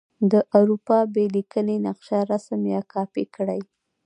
د 0.31 0.33
اروپا 0.57 0.99
بې 1.13 1.25
لیکنې 1.35 1.77
نقشه 1.85 2.19
رسم 2.31 2.61
یا 2.73 2.81
کاپې 2.93 3.23
کړئ. 3.35 3.61